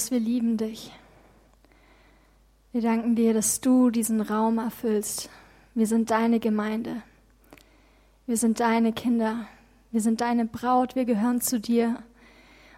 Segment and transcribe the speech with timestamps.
[0.00, 0.90] Jesus, wir lieben dich.
[2.72, 5.28] Wir danken dir, dass du diesen Raum erfüllst.
[5.74, 7.02] Wir sind deine Gemeinde.
[8.26, 9.46] Wir sind deine Kinder.
[9.90, 10.96] Wir sind deine Braut.
[10.96, 12.02] Wir gehören zu dir.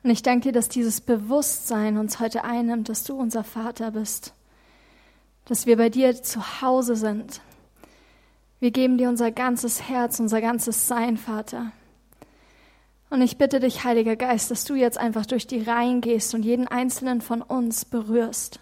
[0.03, 4.35] Und ich danke dir, dass dieses Bewusstsein uns heute einnimmt, dass du unser Vater bist.
[5.45, 7.41] Dass wir bei dir zu Hause sind.
[8.59, 11.71] Wir geben dir unser ganzes Herz, unser ganzes Sein, Vater.
[13.13, 16.45] Und ich bitte dich, Heiliger Geist, dass du jetzt einfach durch die Reihen gehst und
[16.45, 18.59] jeden einzelnen von uns berührst.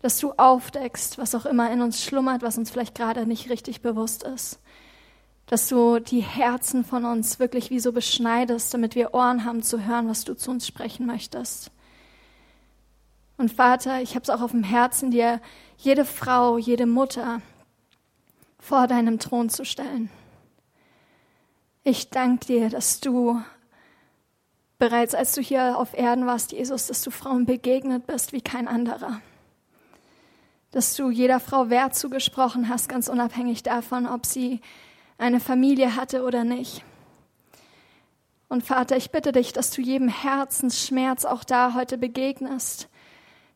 [0.00, 3.82] Dass du aufdeckst, was auch immer in uns schlummert, was uns vielleicht gerade nicht richtig
[3.82, 4.58] bewusst ist.
[5.44, 9.84] Dass du die Herzen von uns wirklich wie so beschneidest, damit wir Ohren haben zu
[9.84, 11.70] hören, was du zu uns sprechen möchtest.
[13.36, 15.42] Und Vater, ich habe es auch auf dem Herzen, dir
[15.76, 17.42] jede Frau, jede Mutter
[18.58, 20.08] vor deinem Thron zu stellen.
[21.84, 23.42] Ich danke dir, dass du
[24.78, 28.68] bereits als du hier auf Erden warst, Jesus, dass du Frauen begegnet bist wie kein
[28.68, 29.20] anderer.
[30.70, 34.60] Dass du jeder Frau Wert zugesprochen hast, ganz unabhängig davon, ob sie
[35.16, 36.84] eine Familie hatte oder nicht.
[38.48, 42.88] Und Vater, ich bitte dich, dass du jedem Herzensschmerz auch da heute begegnest,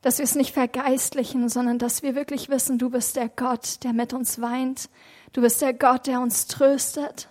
[0.03, 3.93] dass wir es nicht vergeistlichen, sondern dass wir wirklich wissen, du bist der Gott, der
[3.93, 4.91] mit uns weint,
[5.33, 7.29] du bist der Gott, der uns tröstet,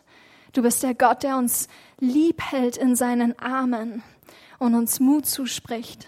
[0.53, 1.67] du bist der Gott, der uns
[1.99, 4.03] lieb hält in seinen Armen
[4.59, 6.07] und uns Mut zuspricht.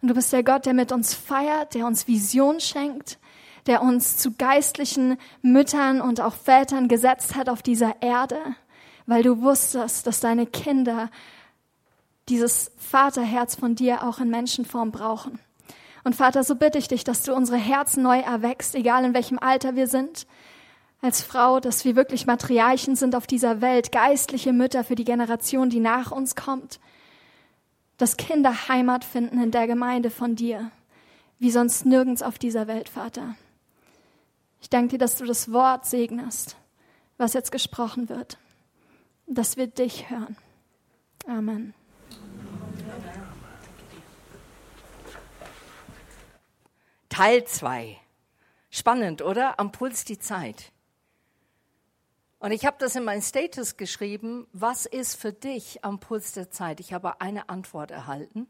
[0.00, 3.18] Und du bist der Gott, der mit uns feiert, der uns Vision schenkt,
[3.66, 8.38] der uns zu geistlichen Müttern und auch Vätern gesetzt hat auf dieser Erde,
[9.06, 11.10] weil du wusstest, dass deine Kinder
[12.28, 15.38] dieses Vaterherz von dir auch in Menschenform brauchen.
[16.04, 19.38] Und Vater, so bitte ich dich, dass du unsere Herzen neu erwächst, egal in welchem
[19.38, 20.26] Alter wir sind,
[21.00, 25.70] als Frau, dass wir wirklich Matriarchen sind auf dieser Welt, geistliche Mütter für die Generation,
[25.70, 26.80] die nach uns kommt,
[27.98, 30.70] dass Kinder Heimat finden in der Gemeinde von dir,
[31.38, 33.36] wie sonst nirgends auf dieser Welt, Vater.
[34.60, 36.56] Ich danke dir, dass du das Wort segnest,
[37.16, 38.38] was jetzt gesprochen wird,
[39.26, 40.36] dass wir dich hören.
[41.26, 41.74] Amen.
[47.08, 47.96] Teil 2.
[48.70, 49.58] Spannend, oder?
[49.58, 50.72] Am Puls die Zeit.
[52.40, 56.50] Und ich habe das in meinen Status geschrieben, was ist für dich am Puls der
[56.50, 56.78] Zeit?
[56.78, 58.46] Ich habe eine Antwort erhalten.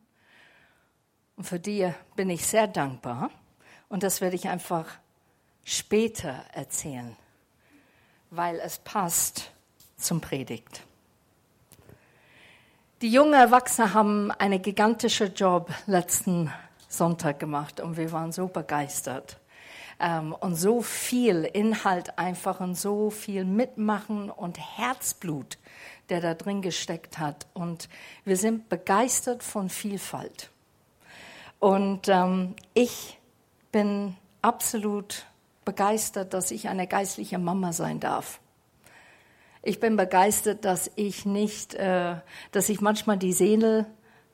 [1.37, 3.31] Und für die bin ich sehr dankbar.
[3.89, 4.87] Und das werde ich einfach
[5.65, 7.17] später erzählen,
[8.31, 9.53] weil es passt
[9.97, 10.83] zum Predigt.
[13.01, 16.53] Die jungen Erwachsenen haben einen gigantischen Job letzten
[16.89, 19.38] Sonntag gemacht und wir waren so begeistert
[20.01, 25.59] ähm, und so viel Inhalt einfach und so viel Mitmachen und Herzblut,
[26.09, 27.47] der da drin gesteckt hat.
[27.55, 27.89] Und
[28.25, 30.51] wir sind begeistert von Vielfalt.
[31.59, 33.19] Und ähm, ich
[33.73, 35.27] bin absolut
[35.65, 38.41] begeistert, dass ich eine geistliche Mama sein darf.
[39.63, 42.17] Ich bin begeistert, dass ich nicht, äh,
[42.53, 43.87] dass ich manchmal die Seele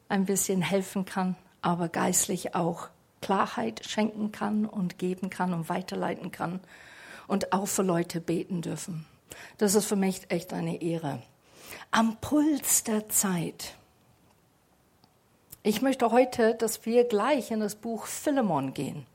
[0.08, 2.88] ein bisschen helfen kann, aber geistlich auch
[3.24, 6.60] Klarheit schenken kann und geben kann und weiterleiten kann
[7.26, 9.06] und auch für Leute beten dürfen.
[9.56, 11.22] Das ist für mich echt eine Ehre.
[11.90, 13.76] Am Puls der Zeit.
[15.62, 19.06] Ich möchte heute, dass wir gleich in das Buch Philemon gehen.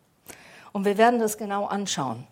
[0.74, 2.26] Und wir werden das genau anschauen.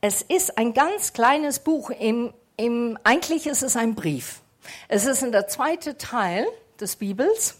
[0.00, 1.90] Es ist ein ganz kleines Buch.
[1.90, 4.40] Im, im, eigentlich ist es ein Brief.
[4.88, 6.46] Es ist in der zweite Teil
[6.80, 7.56] des Bibels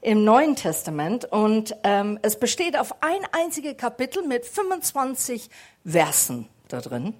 [0.00, 5.50] im Neuen Testament und ähm, es besteht auf ein einziges Kapitel mit 25
[5.84, 7.14] Versen da drin.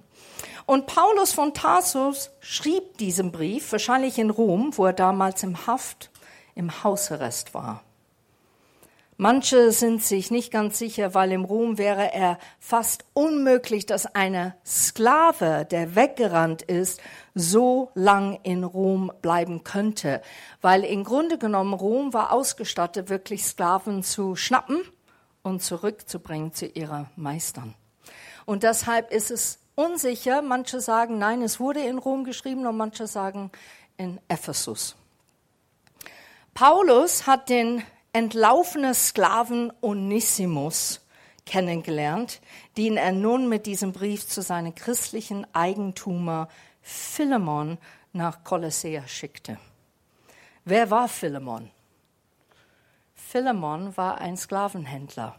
[0.65, 6.11] Und Paulus von Tarsus schrieb diesen Brief, wahrscheinlich in Rom, wo er damals im Haft,
[6.55, 7.83] im Hausarrest war.
[9.21, 14.55] Manche sind sich nicht ganz sicher, weil im Rom wäre er fast unmöglich, dass eine
[14.65, 17.01] Sklave, der weggerannt ist,
[17.35, 20.21] so lang in Rom bleiben könnte.
[20.61, 24.79] Weil im Grunde genommen Rom war ausgestattet, wirklich Sklaven zu schnappen
[25.43, 27.75] und zurückzubringen zu ihren Meistern.
[28.45, 30.41] Und deshalb ist es unsicher.
[30.41, 33.51] Manche sagen, nein, es wurde in Rom geschrieben und manche sagen
[33.97, 34.95] in Ephesus.
[36.53, 37.83] Paulus hat den
[38.13, 41.01] entlaufene Sklaven Onesimus
[41.45, 42.41] kennengelernt,
[42.77, 46.47] den er nun mit diesem Brief zu seinem christlichen Eigentumer
[46.81, 47.77] Philemon
[48.13, 49.57] nach Kolossea schickte.
[50.65, 51.71] Wer war Philemon?
[53.15, 55.35] Philemon war ein Sklavenhändler,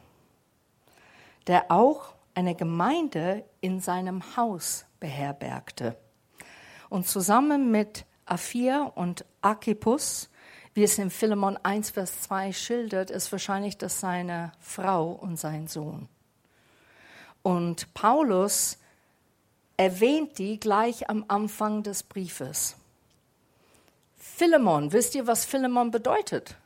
[1.46, 5.96] der auch eine Gemeinde in seinem Haus beherbergte.
[6.88, 10.30] Und zusammen mit Aphia und Archippus
[10.74, 15.66] wie es in Philemon 1, Vers 2 schildert, ist wahrscheinlich das seine Frau und sein
[15.66, 16.08] Sohn.
[17.42, 18.78] Und Paulus
[19.76, 22.76] erwähnt die gleich am Anfang des Briefes.
[24.16, 26.56] Philemon, wisst ihr, was Philemon bedeutet?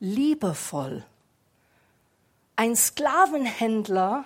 [0.00, 1.04] Liebevoll.
[2.56, 4.24] Ein Sklavenhändler,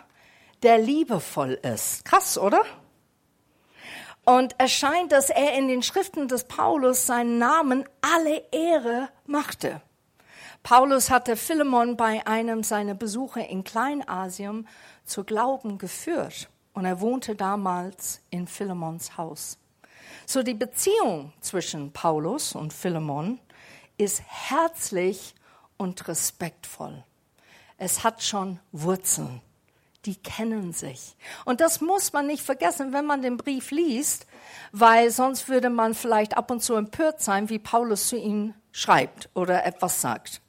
[0.62, 2.04] der liebevoll ist.
[2.04, 2.62] Krass, oder?
[4.28, 9.80] Und es scheint, dass er in den Schriften des Paulus seinen Namen alle Ehre machte.
[10.62, 14.69] Paulus hatte Philemon bei einem seiner Besuche in Kleinasien
[15.06, 19.56] zu Glauben geführt und er wohnte damals in Philemons Haus.
[20.26, 23.40] So die Beziehung zwischen Paulus und Philemon
[23.96, 25.34] ist herzlich
[25.78, 27.02] und respektvoll.
[27.78, 29.40] Es hat schon Wurzeln
[30.08, 31.16] die kennen sich.
[31.44, 34.26] Und das muss man nicht vergessen, wenn man den Brief liest,
[34.72, 39.28] weil sonst würde man vielleicht ab und zu empört sein, wie Paulus zu ihnen schreibt
[39.34, 40.40] oder etwas sagt.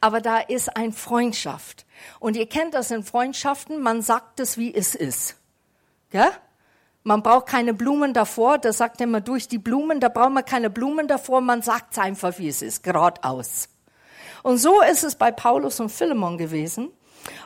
[0.00, 1.84] Aber da ist ein Freundschaft.
[2.20, 5.36] Und ihr kennt das in Freundschaften, man sagt es, wie es ist.
[6.10, 6.30] Ja?
[7.02, 10.44] Man braucht keine Blumen davor, das sagt er immer durch die Blumen, da braucht man
[10.46, 13.68] keine Blumen davor, man sagt es einfach, wie es ist, geradeaus.
[14.42, 16.92] Und so ist es bei Paulus und Philemon gewesen.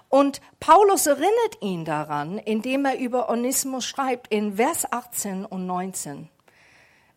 [0.09, 6.29] Und Paulus erinnert ihn daran, indem er über Onismus schreibt in Vers 18 und 19.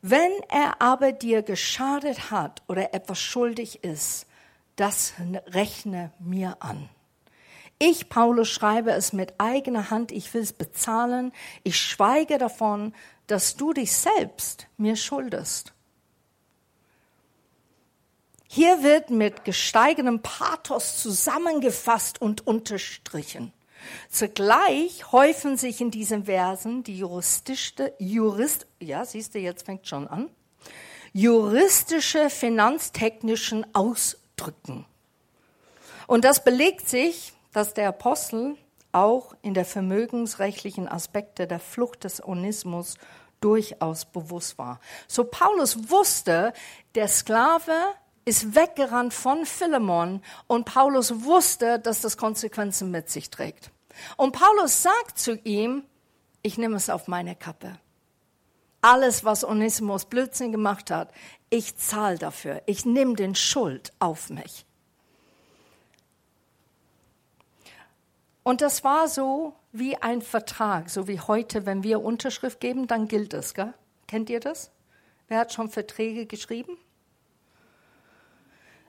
[0.01, 4.27] Wenn er aber dir geschadet hat oder etwas schuldig ist,
[4.75, 5.13] das
[5.47, 6.89] rechne mir an.
[7.79, 11.31] Ich, Paulus, schreibe es mit eigener Hand, ich will es bezahlen,
[11.63, 12.93] ich schweige davon,
[13.27, 15.73] dass du dich selbst mir schuldest.
[18.51, 23.53] Hier wird mit gesteigertem Pathos zusammengefasst und unterstrichen.
[24.09, 30.07] Zugleich häufen sich in diesen Versen die juristische, Jurist, ja, siehst du, jetzt fängt schon
[30.07, 30.31] an,
[31.13, 34.87] juristische, finanztechnischen Ausdrücken.
[36.07, 38.55] Und das belegt sich, dass der Apostel
[38.91, 42.95] auch in der vermögensrechtlichen Aspekte der Flucht des Onismus
[43.41, 44.79] durchaus bewusst war.
[45.07, 46.51] So Paulus wusste,
[46.95, 47.93] der Sklave
[48.29, 53.71] ist weggerannt von Philemon und Paulus wusste, dass das Konsequenzen mit sich trägt.
[54.17, 55.83] Und Paulus sagt zu ihm,
[56.43, 57.79] ich nehme es auf meine Kappe.
[58.81, 61.11] Alles, was Onesimus Blödsinn gemacht hat,
[61.49, 62.61] ich zahle dafür.
[62.67, 64.63] Ich nehme den Schuld auf mich.
[68.43, 73.07] Und das war so wie ein Vertrag, so wie heute, wenn wir Unterschrift geben, dann
[73.07, 73.55] gilt es.
[73.55, 73.73] Gell?
[74.07, 74.71] Kennt ihr das?
[75.27, 76.77] Wer hat schon Verträge geschrieben?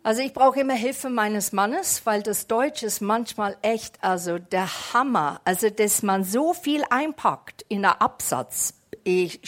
[0.03, 4.95] Also ich brauche immer Hilfe meines Mannes, weil das Deutsch ist manchmal echt, also der
[4.95, 5.43] Hammer.
[5.45, 8.75] Also dass man so viel einpackt in der Absatz,
[9.05, 9.41] ich,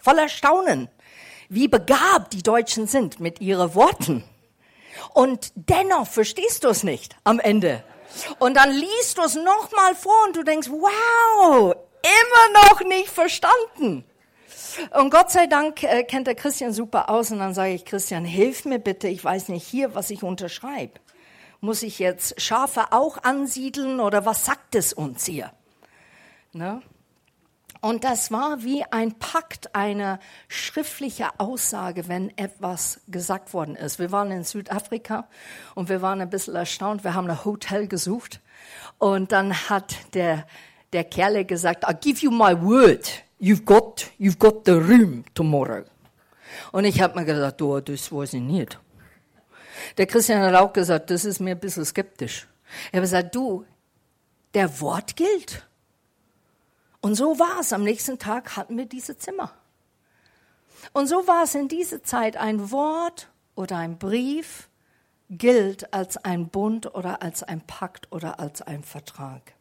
[0.00, 0.88] voller Staunen,
[1.48, 4.22] wie begabt die Deutschen sind mit ihren Worten.
[5.12, 7.82] Und dennoch verstehst du es nicht am Ende.
[8.38, 14.04] Und dann liest du es nochmal vor und du denkst, wow, immer noch nicht verstanden.
[14.98, 18.24] Und Gott sei Dank äh, kennt der Christian super aus und dann sage ich, Christian,
[18.24, 21.00] hilf mir bitte, ich weiß nicht hier, was ich unterschreibe.
[21.60, 25.50] Muss ich jetzt Schafe auch ansiedeln oder was sagt es uns hier?
[26.52, 26.82] Ne?
[27.80, 30.18] Und das war wie ein Pakt, eine
[30.48, 33.98] schriftliche Aussage, wenn etwas gesagt worden ist.
[33.98, 35.28] Wir waren in Südafrika
[35.74, 37.04] und wir waren ein bisschen erstaunt.
[37.04, 38.40] Wir haben ein Hotel gesucht
[38.98, 40.46] und dann hat der,
[40.92, 45.84] der Kerle gesagt, I'll give you my word you've got, you've got the room tomorrow.
[46.72, 48.78] Und ich habe mir gedacht, oh, das weiß ich nicht.
[49.98, 52.46] Der Christian hat auch gesagt, das ist mir ein bisschen skeptisch.
[52.92, 53.64] Er hat gesagt, du,
[54.54, 55.66] der Wort gilt.
[57.00, 57.72] Und so war es.
[57.72, 59.52] Am nächsten Tag hatten wir diese Zimmer.
[60.92, 62.36] Und so war es in dieser Zeit.
[62.36, 64.68] Ein Wort oder ein Brief
[65.28, 69.55] gilt als ein Bund oder als ein Pakt oder als ein Vertrag.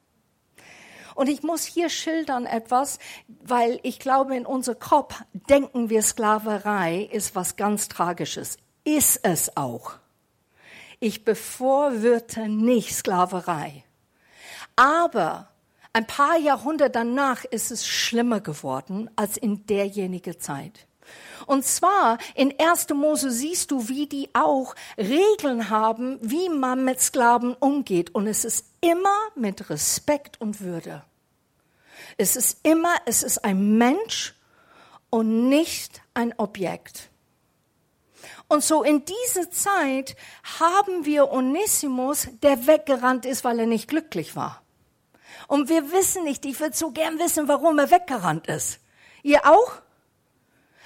[1.16, 7.10] Und ich muss hier schildern etwas, weil ich glaube, in unser Kopf denken wir, Sklaverei
[7.12, 8.58] ist was ganz Tragisches.
[8.84, 9.94] Ist es auch.
[11.00, 13.84] Ich bevorwürte nicht Sklaverei.
[14.76, 15.50] Aber
[15.94, 20.88] ein paar Jahrhunderte danach ist es schlimmer geworden als in derjenigen Zeit.
[21.46, 22.90] Und zwar in 1.
[22.90, 28.14] Mose siehst du, wie die auch Regeln haben, wie man mit Sklaven umgeht.
[28.14, 31.04] Und es ist immer mit Respekt und Würde.
[32.18, 34.36] Es ist immer, es ist ein Mensch
[35.10, 37.10] und nicht ein Objekt.
[38.48, 40.16] Und so in dieser Zeit
[40.60, 44.62] haben wir Onesimus, der weggerannt ist, weil er nicht glücklich war.
[45.48, 48.80] Und wir wissen nicht, ich würde so gern wissen, warum er weggerannt ist.
[49.24, 49.82] Ihr auch?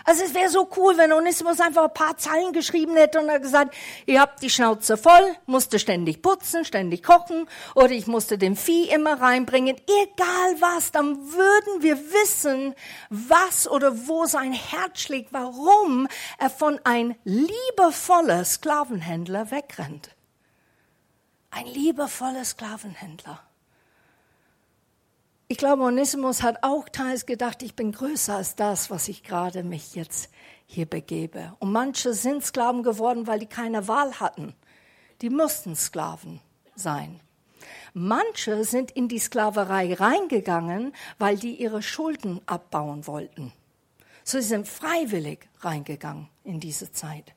[0.09, 3.39] Also es wäre so cool, wenn Onesimus einfach ein paar Zeilen geschrieben hätte und er
[3.39, 3.75] gesagt,
[4.07, 8.89] ihr habt die Schnauze voll, musste ständig putzen, ständig kochen oder ich musste dem Vieh
[8.89, 9.75] immer reinbringen.
[9.77, 12.73] Egal was, dann würden wir wissen,
[13.11, 16.07] was oder wo sein Herz schlägt, warum
[16.39, 20.15] er von ein liebevoller Sklavenhändler wegrennt.
[21.51, 23.43] Ein liebevoller Sklavenhändler.
[25.51, 29.63] Ich glaube, Onesimus hat auch teils gedacht, ich bin größer als das, was ich gerade
[29.63, 30.29] mich jetzt
[30.67, 31.55] hier begebe.
[31.57, 34.53] Und manche sind Sklaven geworden, weil die keine Wahl hatten.
[35.23, 36.39] Die mussten Sklaven
[36.75, 37.19] sein.
[37.95, 43.51] Manche sind in die Sklaverei reingegangen, weil die ihre Schulden abbauen wollten.
[44.23, 47.33] So sie sind freiwillig reingegangen in diese Zeit.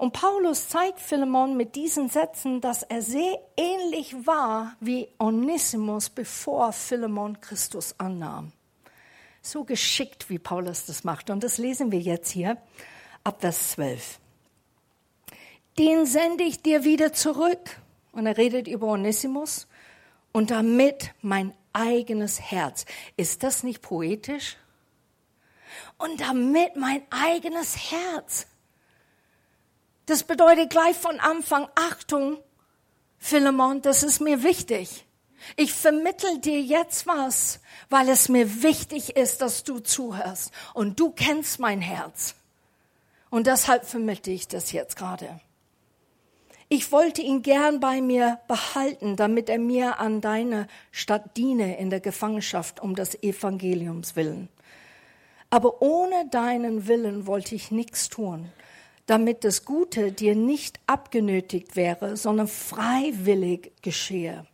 [0.00, 6.72] Und Paulus zeigt Philemon mit diesen Sätzen, dass er sehr ähnlich war wie Onesimus, bevor
[6.72, 8.52] Philemon Christus annahm.
[9.42, 11.28] So geschickt, wie Paulus das macht.
[11.28, 12.56] Und das lesen wir jetzt hier
[13.24, 14.18] ab Vers 12.
[15.78, 17.78] Den sende ich dir wieder zurück.
[18.12, 19.66] Und er redet über Onesimus.
[20.32, 22.86] Und damit mein eigenes Herz.
[23.18, 24.56] Ist das nicht poetisch?
[25.98, 28.46] Und damit mein eigenes Herz
[30.10, 32.38] das bedeutet gleich von Anfang, Achtung,
[33.18, 35.06] Philemon, das ist mir wichtig.
[35.56, 40.52] Ich vermittel dir jetzt was, weil es mir wichtig ist, dass du zuhörst.
[40.74, 42.34] Und du kennst mein Herz.
[43.30, 45.40] Und deshalb vermittle ich das jetzt gerade.
[46.68, 51.90] Ich wollte ihn gern bei mir behalten, damit er mir an deine Stadt diene in
[51.90, 54.48] der Gefangenschaft um des Evangeliums willen.
[55.50, 58.52] Aber ohne deinen Willen wollte ich nichts tun,
[59.10, 64.46] damit das Gute dir nicht abgenötigt wäre, sondern freiwillig geschehe.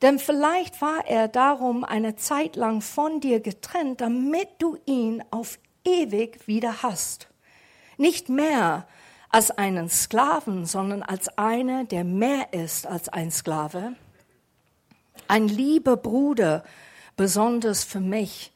[0.00, 5.58] Denn vielleicht war er darum eine Zeit lang von dir getrennt, damit du ihn auf
[5.84, 7.28] ewig wieder hast.
[7.98, 8.88] Nicht mehr
[9.28, 13.94] als einen Sklaven, sondern als einer, der mehr ist als ein Sklave.
[15.28, 16.64] Ein lieber Bruder,
[17.14, 18.52] besonders für mich,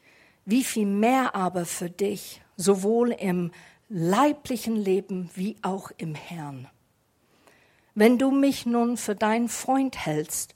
[0.46, 3.52] wie viel mehr aber für dich, sowohl im
[3.88, 6.68] leiblichen Leben wie auch im Herrn.
[7.94, 10.54] Wenn du mich nun für deinen Freund hältst,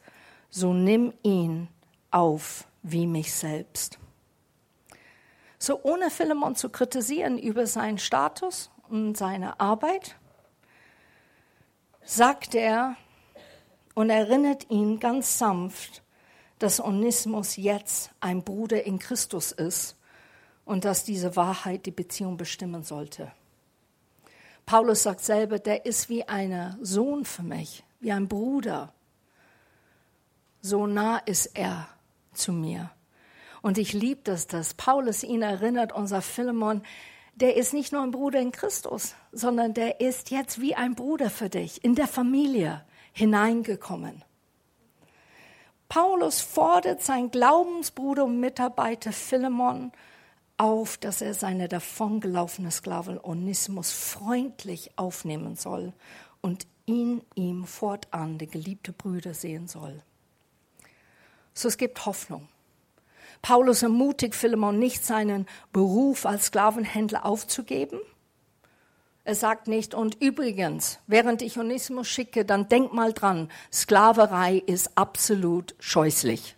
[0.50, 1.68] so nimm ihn
[2.10, 3.98] auf wie mich selbst.
[5.58, 10.16] So ohne Philemon zu kritisieren über seinen Status und seine Arbeit,
[12.04, 12.96] sagt er
[13.94, 16.02] und erinnert ihn ganz sanft,
[16.58, 19.96] dass Onismus jetzt ein Bruder in Christus ist
[20.64, 23.32] und dass diese Wahrheit die Beziehung bestimmen sollte.
[24.66, 28.92] Paulus sagt selber, der ist wie ein Sohn für mich, wie ein Bruder.
[30.60, 31.88] So nah ist er
[32.32, 32.90] zu mir.
[33.60, 36.82] Und ich liebe das, dass Paulus ihn erinnert, unser Philemon,
[37.34, 41.30] der ist nicht nur ein Bruder in Christus, sondern der ist jetzt wie ein Bruder
[41.30, 44.24] für dich, in der Familie hineingekommen.
[45.88, 49.92] Paulus fordert seinen Glaubensbruder und Mitarbeiter Philemon
[50.62, 55.92] auf, dass er seine davongelaufene Sklavin Onismus freundlich aufnehmen soll
[56.40, 60.00] und ihn ihm fortan, der geliebte Brüder, sehen soll.
[61.52, 62.48] So es gibt Hoffnung.
[63.42, 67.98] Paulus ermutigt Philemon nicht, seinen Beruf als Sklavenhändler aufzugeben.
[69.24, 74.96] Er sagt nicht, und übrigens, während ich Onismus schicke, dann denk mal dran, Sklaverei ist
[74.96, 76.56] absolut scheußlich.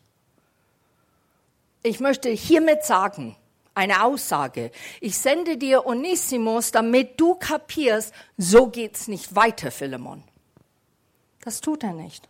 [1.82, 3.37] Ich möchte hiermit sagen,
[3.75, 4.71] eine Aussage.
[5.00, 10.23] Ich sende dir Onesimus, damit du kapierst, so geht's nicht weiter, Philemon.
[11.40, 12.28] Das tut er nicht.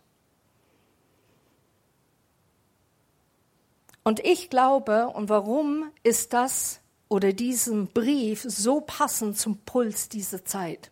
[4.03, 10.45] Und ich glaube, und warum ist das oder diesen Brief so passend zum Puls dieser
[10.45, 10.91] Zeit?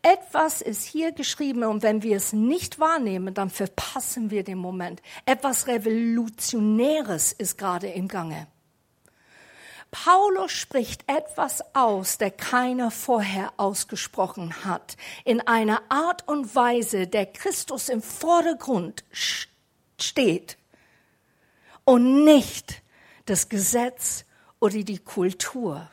[0.00, 5.00] Etwas ist hier geschrieben und wenn wir es nicht wahrnehmen, dann verpassen wir den Moment.
[5.26, 8.48] Etwas Revolutionäres ist gerade im Gange.
[9.92, 17.26] Paulus spricht etwas aus, der keiner vorher ausgesprochen hat, in einer Art und Weise, der
[17.26, 19.04] Christus im Vordergrund
[19.98, 20.56] steht
[21.84, 22.82] und nicht
[23.26, 24.24] das Gesetz
[24.60, 25.88] oder die Kultur.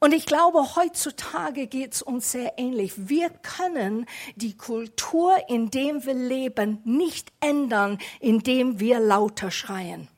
[0.00, 3.08] Und ich glaube, heutzutage geht es uns sehr ähnlich.
[3.08, 10.08] Wir können die Kultur, in der wir leben, nicht ändern, indem wir lauter schreien.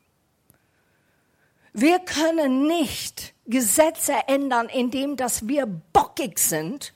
[1.78, 6.94] Wir können nicht Gesetze ändern, indem dass wir bockig sind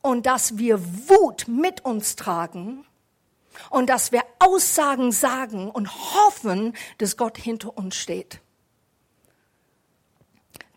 [0.00, 2.84] und dass wir Wut mit uns tragen,
[3.70, 8.40] Und dass wir Aussagen sagen und hoffen, dass Gott hinter uns steht.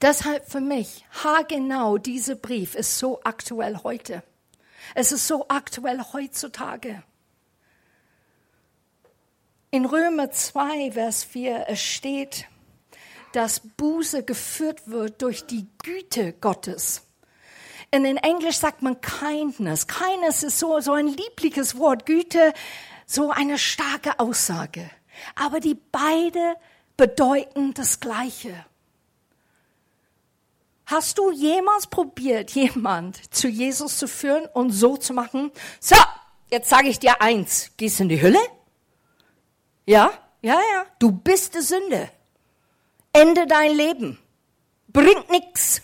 [0.02, 4.24] Deshalb für mich, haargenau, dieser Brief ist so aktuell heute.
[4.94, 7.04] Es ist so aktuell heutzutage.
[9.76, 12.48] In Römer 2, Vers 4, es steht,
[13.34, 17.02] dass Buße geführt wird durch die Güte Gottes.
[17.94, 19.86] Und in Englisch sagt man Kindness.
[19.86, 22.06] Kindness ist so, so ein liebliches Wort.
[22.06, 22.54] Güte,
[23.06, 24.90] so eine starke Aussage.
[25.36, 26.56] Aber die beide
[26.96, 28.54] bedeuten das Gleiche.
[30.86, 35.52] Hast du jemals probiert, jemand zu Jesus zu führen und so zu machen?
[35.82, 35.98] So,
[36.50, 37.72] jetzt sage ich dir eins.
[37.76, 38.40] Gehst in die Hölle?
[39.86, 40.12] Ja,
[40.42, 40.86] ja, ja.
[41.00, 42.10] Du bist die Sünde.
[43.14, 44.20] Ende dein Leben.
[44.88, 45.82] Bringt nix.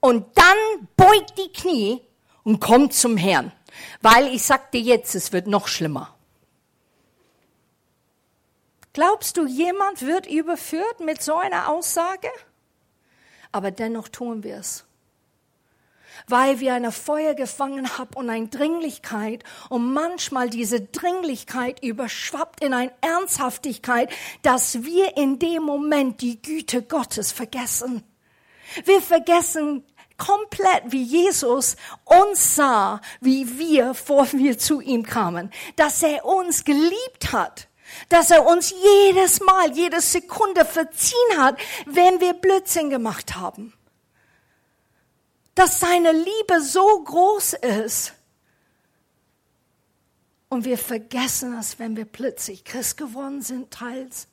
[0.00, 2.02] Und dann beugt die Knie
[2.44, 3.52] und kommt zum Herrn.
[4.00, 6.14] Weil ich sag dir jetzt, es wird noch schlimmer.
[8.92, 12.28] Glaubst du, jemand wird überführt mit so einer Aussage?
[13.52, 14.84] aber dennoch tun wir es.
[16.28, 22.74] Weil wir eine Feuer gefangen haben und eine Dringlichkeit und manchmal diese Dringlichkeit überschwappt in
[22.74, 24.10] eine Ernsthaftigkeit,
[24.42, 28.02] dass wir in dem Moment die Güte Gottes vergessen.
[28.84, 29.84] Wir vergessen
[30.16, 36.64] komplett, wie Jesus uns sah, wie wir vor wir zu ihm kamen, dass er uns
[36.64, 37.68] geliebt hat
[38.08, 43.74] dass er uns jedes Mal, jede Sekunde verziehen hat, wenn wir Blödsinn gemacht haben.
[45.54, 48.14] Dass seine Liebe so groß ist.
[50.48, 54.28] Und wir vergessen es, wenn wir plötzlich Christ geworden sind, teils,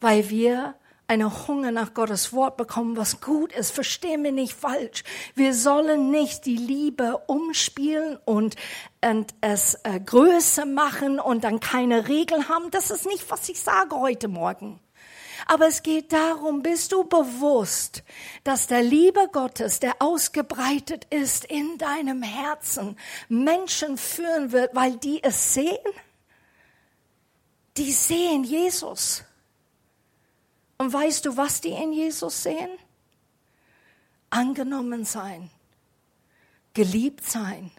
[0.00, 0.74] weil wir
[1.06, 3.70] eine Hunger nach Gottes Wort bekommen, was gut ist.
[3.70, 5.04] Verstehen wir nicht falsch.
[5.34, 8.56] Wir sollen nicht die Liebe umspielen und,
[9.04, 12.70] und es äh, größer machen und dann keine Regeln haben.
[12.70, 14.80] Das ist nicht, was ich sage heute Morgen.
[15.46, 18.02] Aber es geht darum, bist du bewusst,
[18.44, 22.96] dass der Liebe Gottes, der ausgebreitet ist in deinem Herzen,
[23.28, 25.76] Menschen führen wird, weil die es sehen?
[27.76, 29.24] Die sehen Jesus.
[30.78, 32.70] Und weißt du, was die in Jesus sehen?
[34.30, 35.50] Angenommen sein,
[36.72, 37.70] geliebt sein.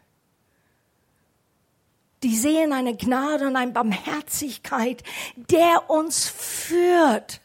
[2.24, 5.04] Die sehen eine Gnade und eine Barmherzigkeit,
[5.36, 7.42] der uns führt,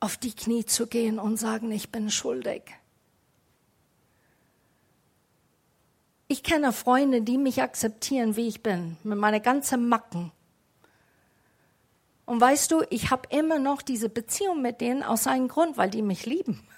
[0.00, 2.62] auf die Knie zu gehen und sagen, ich bin schuldig.
[6.28, 10.32] Ich kenne Freunde, die mich akzeptieren, wie ich bin, mit meiner ganzen Macken.
[12.24, 15.90] Und weißt du, ich habe immer noch diese Beziehung mit denen aus einem Grund, weil
[15.90, 16.66] die mich lieben.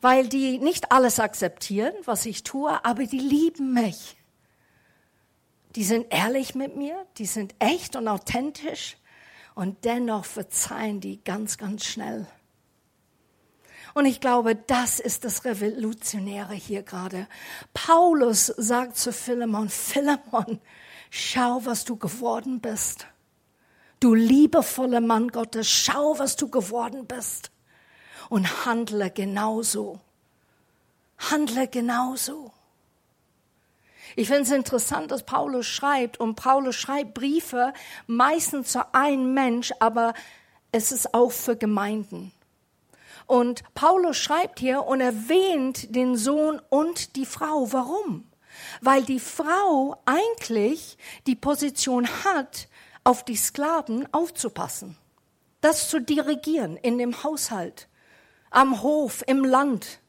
[0.00, 4.16] Weil die nicht alles akzeptieren, was ich tue, aber die lieben mich.
[5.74, 8.96] Die sind ehrlich mit mir, die sind echt und authentisch
[9.58, 12.28] und dennoch verzeihen die ganz, ganz schnell.
[13.92, 17.26] Und ich glaube, das ist das Revolutionäre hier gerade.
[17.74, 20.60] Paulus sagt zu Philemon, Philemon,
[21.10, 23.08] schau, was du geworden bist.
[23.98, 27.50] Du liebevoller Mann Gottes, schau, was du geworden bist
[28.28, 29.98] und handle genauso.
[31.18, 32.52] Handle genauso.
[34.18, 37.72] Ich finde es interessant, dass Paulus schreibt und Paulus schreibt Briefe
[38.08, 40.12] meistens zu einem Mensch, aber
[40.72, 42.32] es ist auch für Gemeinden.
[43.28, 47.72] Und Paulus schreibt hier und erwähnt den Sohn und die Frau.
[47.72, 48.24] Warum?
[48.80, 52.66] Weil die Frau eigentlich die Position hat,
[53.04, 54.98] auf die Sklaven aufzupassen,
[55.60, 57.86] das zu dirigieren in dem Haushalt,
[58.50, 60.00] am Hof, im Land.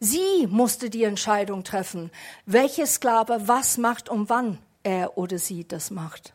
[0.00, 2.10] Sie musste die Entscheidung treffen,
[2.46, 6.32] welche Sklave was macht und wann er oder sie das macht.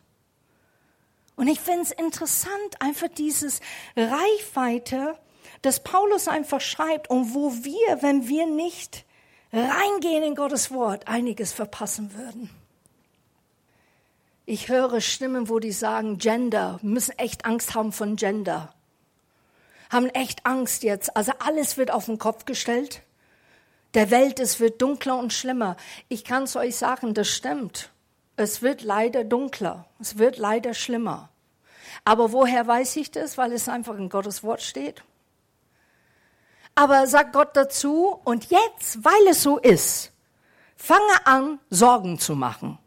[1.34, 3.60] Und ich finde es interessant, einfach dieses
[3.96, 5.18] Reichweite,
[5.62, 9.04] dass Paulus einfach schreibt und wo wir, wenn wir nicht
[9.52, 12.50] reingehen in Gottes Wort, einiges verpassen würden.
[14.44, 18.72] Ich höre Stimmen, wo die sagen, Gender, müssen echt Angst haben von Gender.
[19.90, 21.16] Haben echt Angst jetzt.
[21.16, 23.02] Also alles wird auf den Kopf gestellt.
[23.96, 25.74] Der Welt, es wird dunkler und schlimmer.
[26.10, 27.88] Ich kann es euch sagen, das stimmt.
[28.36, 29.86] Es wird leider dunkler.
[29.98, 31.30] Es wird leider schlimmer.
[32.04, 33.38] Aber woher weiß ich das?
[33.38, 35.02] Weil es einfach in Gottes Wort steht.
[36.74, 40.12] Aber sagt Gott dazu, und jetzt, weil es so ist,
[40.76, 42.78] fange an, Sorgen zu machen.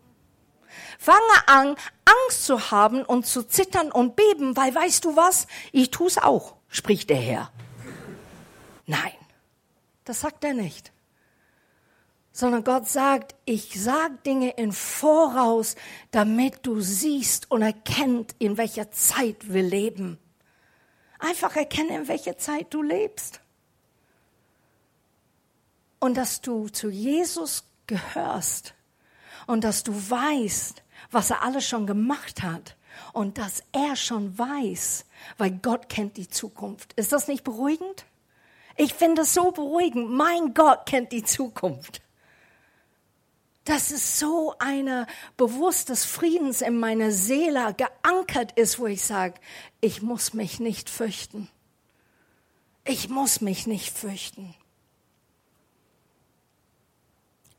[1.00, 5.48] Fange an, Angst zu haben und zu zittern und beben, weil weißt du was?
[5.72, 7.52] Ich tu's auch, spricht der Herr.
[8.86, 9.16] Nein,
[10.06, 10.92] das sagt er nicht.
[12.40, 15.76] Sondern Gott sagt, ich sag Dinge in Voraus,
[16.12, 20.18] damit du siehst und erkennt, in welcher Zeit wir leben.
[21.20, 23.42] Einfach erkennen, in welcher Zeit du lebst.
[26.00, 28.74] Und dass du zu Jesus gehörst
[29.46, 32.78] und dass du weißt, was er alles schon gemacht hat
[33.12, 35.06] und dass er schon weiß,
[35.38, 36.94] weil Gott kennt die Zukunft.
[36.94, 38.06] Ist das nicht beruhigend?
[38.78, 40.10] Ich finde es so beruhigend.
[40.10, 42.02] Mein Gott kennt die Zukunft.
[43.70, 45.06] Das ist so eine
[45.38, 49.36] Bewusst des Friedens in meiner Seele geankert ist, wo ich sage,
[49.80, 51.48] ich muss mich nicht fürchten.
[52.84, 54.56] Ich muss mich nicht fürchten.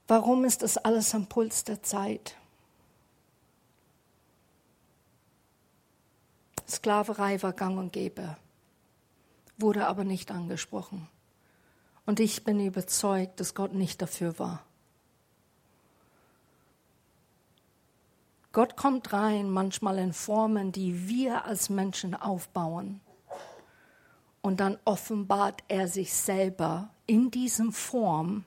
[0.09, 2.35] Warum ist das alles am Puls der Zeit?
[6.68, 8.37] Sklaverei war gang und gäbe,
[9.59, 11.07] wurde aber nicht angesprochen.
[12.05, 14.64] Und ich bin überzeugt, dass Gott nicht dafür war.
[18.52, 23.00] Gott kommt rein manchmal in Formen, die wir als Menschen aufbauen.
[24.42, 28.44] Und dann offenbart er sich selber in diesem Form,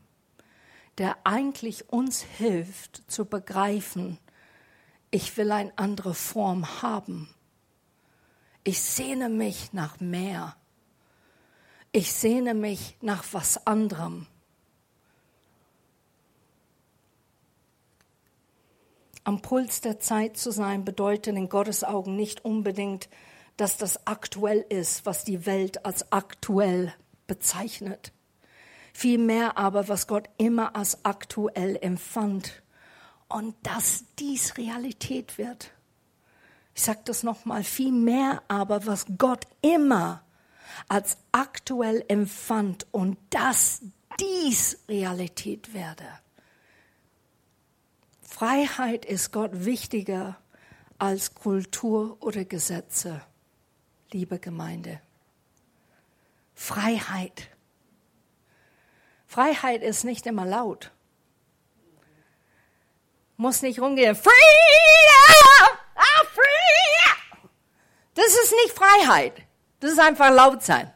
[0.97, 4.19] der eigentlich uns hilft zu begreifen,
[5.09, 7.29] ich will eine andere Form haben.
[8.63, 10.55] Ich sehne mich nach mehr.
[11.91, 14.25] Ich sehne mich nach was anderem.
[19.25, 23.09] Am Puls der Zeit zu sein bedeutet in Gottes Augen nicht unbedingt,
[23.55, 26.93] dass das aktuell ist, was die Welt als aktuell
[27.27, 28.12] bezeichnet.
[28.93, 32.62] Vielmehr aber, was Gott immer als aktuell empfand.
[33.29, 35.71] Und dass dies Realität wird.
[36.75, 40.23] Ich sage das nochmal, vielmehr aber, was Gott immer
[40.88, 43.81] als aktuell empfand und dass
[44.19, 46.05] dies Realität werde.
[48.33, 50.37] Freiheit ist Gott wichtiger
[50.97, 53.21] als Kultur oder Gesetze,
[54.11, 54.99] liebe Gemeinde.
[56.55, 57.47] Freiheit.
[59.27, 60.89] Freiheit ist nicht immer laut.
[63.37, 64.15] Muss nicht rumgehen.
[64.15, 65.77] Freedom!
[65.93, 67.49] Ah, freedom!
[68.15, 69.43] Das ist nicht Freiheit.
[69.79, 70.91] Das ist einfach laut sein.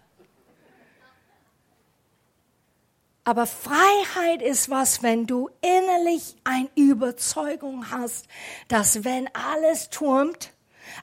[3.28, 8.26] Aber Freiheit ist was, wenn du innerlich eine Überzeugung hast,
[8.70, 10.54] dass wenn alles turmt,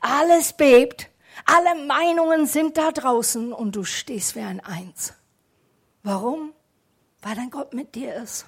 [0.00, 1.10] alles bebt,
[1.44, 5.12] alle Meinungen sind da draußen und du stehst wie ein Eins.
[6.02, 6.54] Warum?
[7.20, 8.46] Weil dein Gott mit dir ist.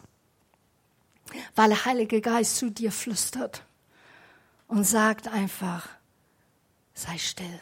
[1.55, 3.62] Weil der Heilige Geist zu dir flüstert
[4.69, 5.87] und sagt einfach,
[6.95, 7.61] sei still.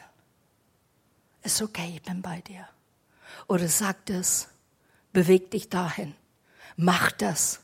[1.43, 2.69] Ist okay, ich bin bei dir.
[3.49, 4.54] Oder sagt es,
[5.15, 6.15] Beweg dich dahin.
[6.77, 7.61] Mach das.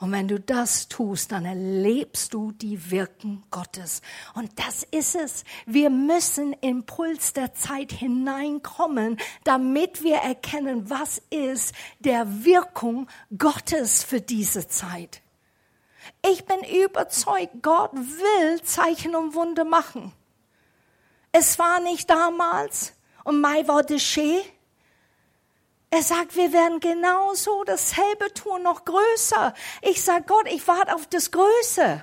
[0.00, 4.02] Und wenn du das tust, dann erlebst du die Wirken Gottes.
[4.34, 5.44] Und das ist es.
[5.64, 13.06] Wir müssen im Puls der Zeit hineinkommen, damit wir erkennen, was ist der Wirkung
[13.38, 15.22] Gottes für diese Zeit.
[16.28, 20.12] Ich bin überzeugt, Gott will Zeichen und Wunder machen.
[21.30, 22.92] Es war nicht damals
[23.22, 24.42] und Mai war Deschet.
[25.92, 29.52] Er sagt, wir werden genauso dasselbe tun, noch größer.
[29.82, 32.02] Ich sage, Gott, ich warte auf das Größe.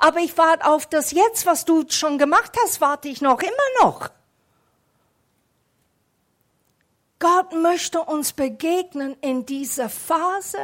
[0.00, 3.84] Aber ich warte auf das Jetzt, was du schon gemacht hast, warte ich noch, immer
[3.84, 4.10] noch.
[7.20, 10.58] Gott möchte uns begegnen in dieser Phase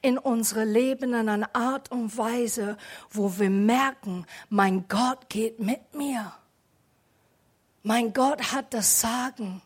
[0.00, 2.76] in unserem Leben in einer Art und Weise,
[3.10, 6.32] wo wir merken, mein Gott geht mit mir.
[7.82, 9.62] Mein Gott hat das Sagen.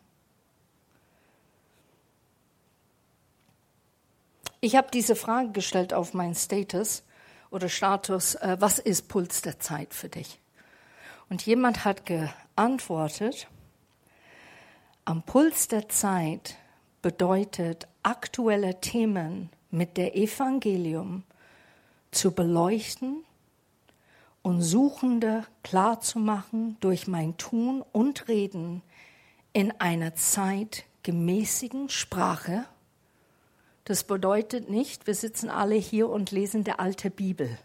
[4.65, 7.03] Ich habe diese Frage gestellt auf meinen Status
[7.51, 10.39] oder Status, äh, was ist Puls der Zeit für dich?
[11.29, 13.47] Und jemand hat geantwortet,
[15.05, 16.55] am Puls der Zeit
[17.03, 21.25] bedeutet aktuelle Themen mit der Evangelium
[22.09, 23.23] zu beleuchten
[24.41, 28.81] und Suchende klarzumachen durch mein Tun und Reden
[29.53, 32.65] in einer zeitgemäßigen Sprache
[33.85, 37.57] das bedeutet nicht, wir sitzen alle hier und lesen die alte Bibel.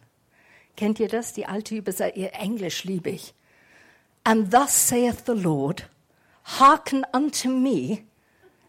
[0.77, 1.33] Kennt ihr das?
[1.33, 3.35] Die alte Übersetzung, Englisch liebe ich.
[4.23, 5.89] And thus saith the Lord,
[6.59, 8.05] hearken unto me,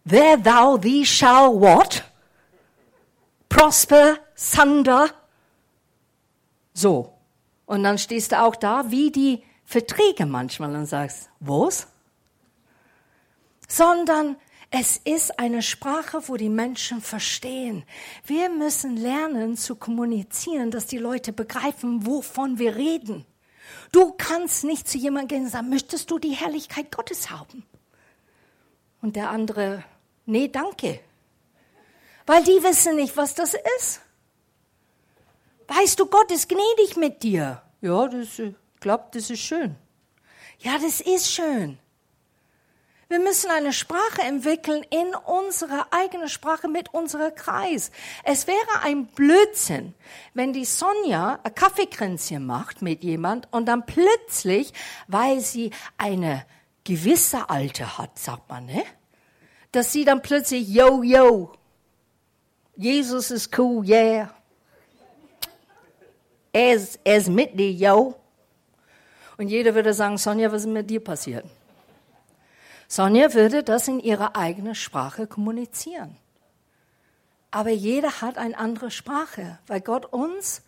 [0.07, 2.03] there thou thee shall what?
[3.49, 5.09] Prosper, sunder.
[6.73, 7.13] So.
[7.65, 11.87] Und dann stehst du auch da wie die Verträge manchmal und sagst, was?
[13.67, 14.37] Sondern
[14.73, 17.83] Es ist eine Sprache, wo die Menschen verstehen.
[18.25, 23.25] Wir müssen lernen zu kommunizieren, dass die Leute begreifen, wovon wir reden.
[23.91, 27.65] Du kannst nicht zu jemandem gehen und sagen, möchtest du die Herrlichkeit Gottes haben?
[29.01, 29.83] Und der andere,
[30.25, 31.01] nee, danke.
[32.25, 33.99] Weil die wissen nicht, was das ist.
[35.67, 37.61] Weißt du, Gott ist gnädig mit dir.
[37.81, 39.75] Ja, das, ich glaube, das ist schön.
[40.59, 41.77] Ja, das ist schön.
[43.11, 47.91] Wir müssen eine Sprache entwickeln in unserer eigenen Sprache mit unserem Kreis.
[48.23, 49.93] Es wäre ein Blödsinn,
[50.33, 54.71] wenn die Sonja ein Kaffeekränzchen macht mit jemand und dann plötzlich,
[55.09, 56.45] weil sie eine
[56.85, 58.85] gewisse Alte hat, sagt man, ne?
[59.73, 61.51] Dass sie dann plötzlich, yo, yo,
[62.77, 64.33] Jesus ist cool, yeah.
[66.53, 68.15] Er ist, er ist mit dir, yo.
[69.35, 71.43] Und jeder würde sagen, Sonja, was ist mit dir passiert?
[72.91, 76.17] Sonja würde das in ihrer eigenen Sprache kommunizieren.
[77.49, 80.61] Aber jeder hat eine andere Sprache, weil Gott uns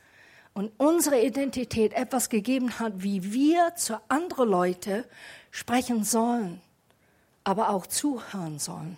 [0.54, 5.04] und unsere Identität etwas gegeben hat, wie wir zu anderen Leuten
[5.52, 6.62] sprechen sollen,
[7.44, 8.98] aber auch zuhören sollen.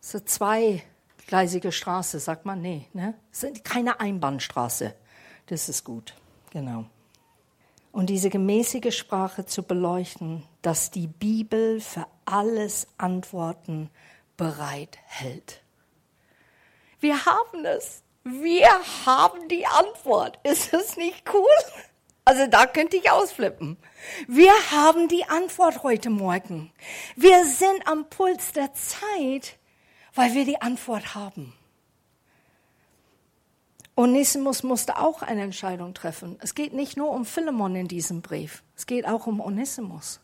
[0.00, 3.14] So zweigleisige Straße, sagt man, nee, ne?
[3.32, 4.94] Es ist keine Einbahnstraße.
[5.46, 6.14] Das ist gut,
[6.50, 6.86] genau
[7.92, 13.90] und diese gemäßige Sprache zu beleuchten, dass die Bibel für alles Antworten
[14.36, 15.62] bereithält.
[17.00, 18.02] Wir haben es.
[18.24, 18.70] Wir
[19.04, 20.38] haben die Antwort.
[20.42, 21.46] Ist es nicht cool?
[22.24, 23.76] Also da könnte ich ausflippen.
[24.28, 26.72] Wir haben die Antwort heute Morgen.
[27.16, 29.58] Wir sind am Puls der Zeit,
[30.14, 31.52] weil wir die Antwort haben.
[33.94, 36.38] Onesimus musste auch eine Entscheidung treffen.
[36.40, 40.20] Es geht nicht nur um Philemon in diesem Brief, es geht auch um Onesimus.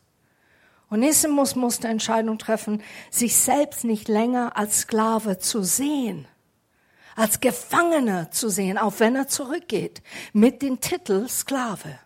[0.90, 6.26] Onesimus musste Entscheidung treffen, sich selbst nicht länger als Sklave zu sehen,
[7.14, 10.02] als Gefangener zu sehen, auch wenn er zurückgeht,
[10.32, 11.98] mit dem Titel Sklave.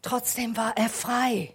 [0.00, 1.52] Trotzdem war er frei.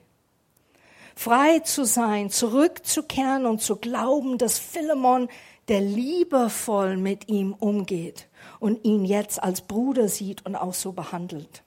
[1.15, 5.29] Frei zu sein, zurückzukehren und zu glauben, dass Philemon,
[5.67, 8.27] der liebevoll mit ihm umgeht,
[8.63, 11.63] und ihn jetzt als Bruder sieht und auch so behandelt.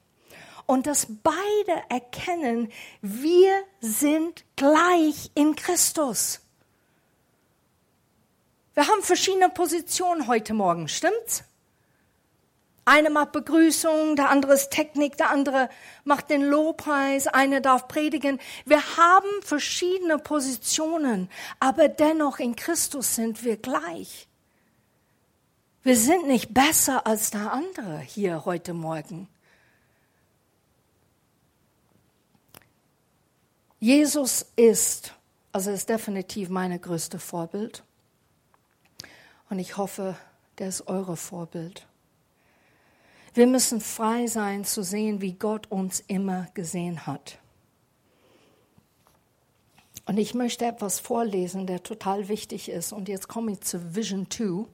[0.65, 2.71] Und dass beide erkennen,
[3.03, 6.39] wir sind gleich in Christus.
[8.73, 11.43] Wir haben verschiedene Positionen heute Morgen, stimmt's?
[12.83, 15.69] Eine macht Begrüßung, der andere ist Technik, der andere
[16.03, 18.39] macht den Lobpreis, einer darf predigen.
[18.65, 21.29] Wir haben verschiedene Positionen,
[21.59, 24.26] aber dennoch in Christus sind wir gleich.
[25.87, 29.29] Wir sind nicht besser als der andere hier heute Morgen.
[33.79, 35.13] Jesus ist,
[35.53, 37.85] also ist definitiv meine größte Vorbild.
[39.49, 40.17] Und ich hoffe,
[40.57, 41.87] der ist eure Vorbild.
[43.33, 47.39] Wir müssen frei sein zu sehen, wie Gott uns immer gesehen hat.
[50.05, 52.91] Und ich möchte etwas vorlesen, der total wichtig ist.
[52.91, 54.67] Und jetzt komme ich zu Vision 2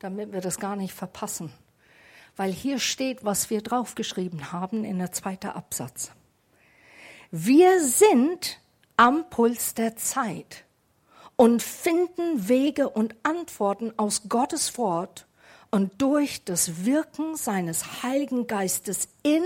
[0.00, 1.52] damit wir das gar nicht verpassen.
[2.36, 6.10] Weil hier steht, was wir draufgeschrieben haben in der zweiten Absatz.
[7.30, 8.58] Wir sind
[8.96, 10.64] am Puls der Zeit
[11.36, 15.26] und finden Wege und Antworten aus Gottes Wort
[15.70, 19.44] und durch das Wirken seines Heiligen Geistes in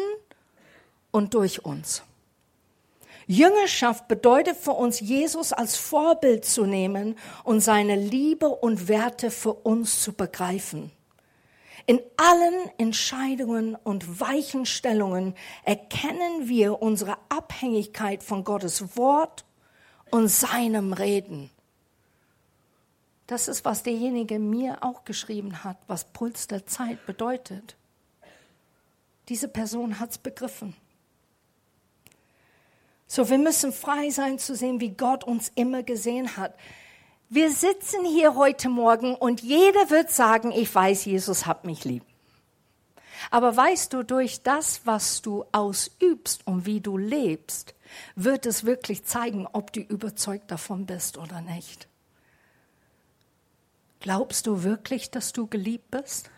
[1.10, 2.02] und durch uns.
[3.26, 9.54] Jüngerschaft bedeutet für uns, Jesus als Vorbild zu nehmen und seine Liebe und Werte für
[9.54, 10.90] uns zu begreifen.
[11.86, 15.34] In allen Entscheidungen und Weichenstellungen
[15.64, 19.44] erkennen wir unsere Abhängigkeit von Gottes Wort
[20.10, 21.50] und seinem Reden.
[23.26, 27.76] Das ist, was derjenige mir auch geschrieben hat, was Puls der Zeit bedeutet.
[29.28, 30.76] Diese Person hat es begriffen.
[33.06, 36.54] So, wir müssen frei sein zu sehen, wie Gott uns immer gesehen hat.
[37.28, 42.04] Wir sitzen hier heute Morgen und jeder wird sagen, ich weiß, Jesus hat mich lieb.
[43.30, 47.74] Aber weißt du, durch das, was du ausübst und wie du lebst,
[48.16, 51.88] wird es wirklich zeigen, ob du überzeugt davon bist oder nicht.
[54.00, 56.30] Glaubst du wirklich, dass du geliebt bist?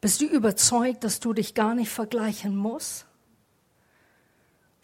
[0.00, 3.06] Bist du überzeugt, dass du dich gar nicht vergleichen musst?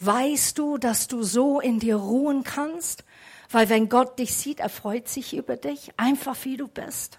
[0.00, 3.04] Weißt du, dass du so in dir ruhen kannst?
[3.50, 7.18] Weil wenn Gott dich sieht, er freut sich über dich, einfach wie du bist.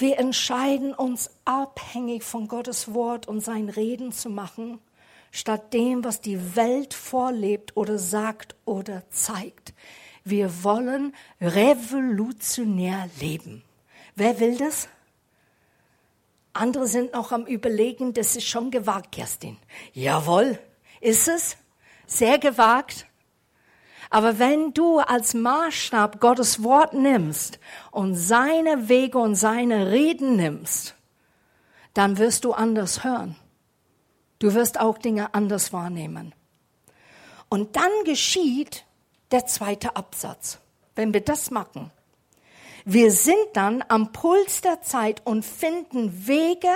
[0.00, 4.78] Wir entscheiden uns abhängig von Gottes Wort und sein Reden zu machen,
[5.30, 9.74] statt dem, was die Welt vorlebt oder sagt oder zeigt.
[10.24, 13.62] Wir wollen revolutionär leben.
[14.16, 14.88] Wer will das?
[16.52, 19.56] Andere sind noch am Überlegen, das ist schon gewagt, Kerstin.
[19.92, 20.58] Jawohl,
[21.00, 21.56] ist es?
[22.06, 23.06] Sehr gewagt.
[24.10, 27.60] Aber wenn du als Maßstab Gottes Wort nimmst
[27.92, 30.96] und seine Wege und seine Reden nimmst,
[31.94, 33.36] dann wirst du anders hören.
[34.40, 36.34] Du wirst auch Dinge anders wahrnehmen.
[37.48, 38.84] Und dann geschieht
[39.30, 40.58] der zweite Absatz.
[40.96, 41.92] Wenn wir das machen,
[42.84, 46.72] wir sind dann am Puls der Zeit und finden Wege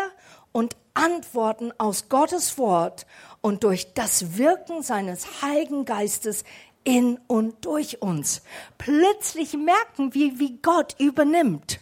[0.52, 3.06] und Antworten aus Gottes Wort
[3.40, 6.44] und durch das Wirken seines Heiligen Geistes
[6.84, 8.42] in und durch uns.
[8.78, 11.80] Plötzlich merken wir, wie Gott übernimmt.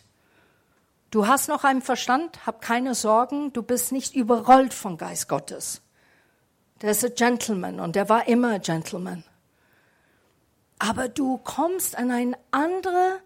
[1.10, 5.82] Du hast noch einen Verstand, hab keine Sorgen, du bist nicht überrollt vom Geist Gottes.
[6.80, 9.22] Der ist ein Gentleman und der war immer Gentleman.
[10.78, 13.18] Aber du kommst an einen anderen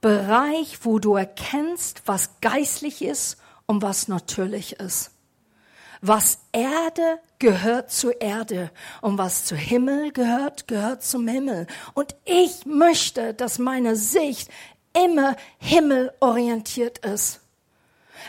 [0.00, 3.36] Bereich, wo du erkennst, was geistlich ist
[3.66, 5.12] und was natürlich ist.
[6.00, 8.70] Was Erde gehört zur Erde
[9.02, 11.66] und was zu Himmel gehört, gehört zum Himmel.
[11.92, 14.50] Und ich möchte, dass meine Sicht
[14.94, 17.40] immer himmelorientiert ist.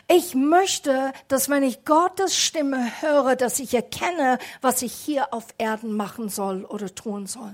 [0.07, 5.47] Ich möchte, dass wenn ich Gottes Stimme höre, dass ich erkenne, was ich hier auf
[5.57, 7.53] Erden machen soll oder tun soll.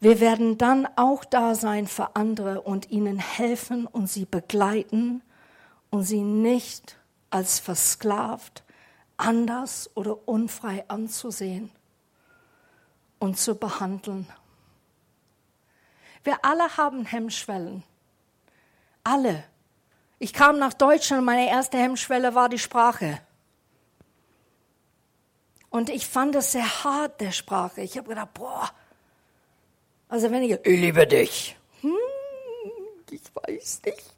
[0.00, 5.22] Wir werden dann auch da sein für andere und ihnen helfen und sie begleiten
[5.90, 6.98] und sie nicht
[7.30, 8.62] als versklavt,
[9.16, 11.70] anders oder unfrei anzusehen
[13.18, 14.26] und zu behandeln.
[16.24, 17.82] Wir alle haben Hemmschwellen.
[19.04, 19.44] Alle.
[20.18, 23.20] Ich kam nach Deutschland meine erste Hemmschwelle war die Sprache.
[25.70, 27.82] Und ich fand es sehr hart, der Sprache.
[27.82, 28.70] Ich habe gedacht, boah,
[30.08, 31.56] also wenn ich, ich liebe dich.
[31.80, 31.92] Hm,
[33.10, 34.14] ich weiß nicht.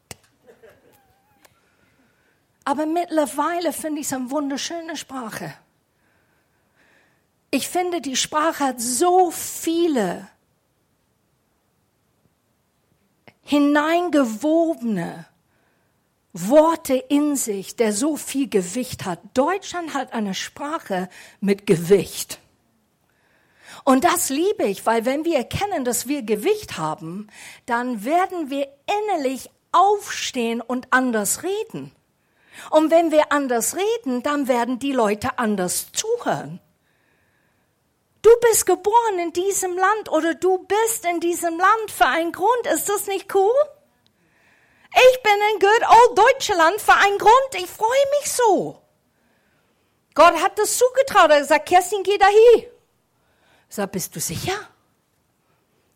[2.65, 5.55] Aber mittlerweile finde ich es eine wunderschöne Sprache.
[7.51, 10.29] Ich finde, die Sprache hat so viele
[13.43, 15.25] hineingewobene
[16.35, 19.21] Worte in sich, der so viel Gewicht hat.
[19.33, 21.09] Deutschland hat eine Sprache
[21.41, 22.39] mit Gewicht.
[23.89, 27.29] Und das liebe ich, weil wenn wir erkennen, dass wir Gewicht haben,
[27.65, 31.97] dann werden wir innerlich aufstehen und anders reden.
[32.69, 36.61] Und wenn wir anders reden, dann werden die Leute anders zuhören.
[38.21, 42.67] Du bist geboren in diesem Land oder du bist in diesem Land für einen Grund.
[42.71, 43.55] Ist das nicht cool?
[44.93, 47.55] Ich bin in good old Deutschland für einen Grund.
[47.55, 48.83] Ich freue mich so.
[50.15, 51.31] Gott hat das zugetraut.
[51.31, 52.78] Er hat gesagt, Kerstin, geh dahin.
[53.69, 54.59] Sag, bist du sicher?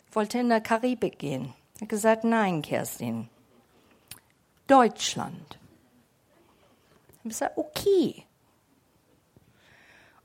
[0.09, 1.55] Ich wollte in der Karibik gehen.
[1.81, 3.29] Hat gesagt, nein, Kerstin.
[4.67, 5.59] Deutschland.
[7.09, 8.25] Ich habe gesagt, okay.